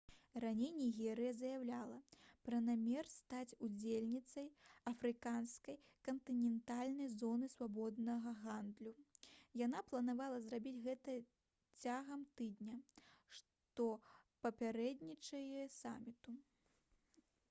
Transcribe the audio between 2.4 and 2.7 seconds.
пра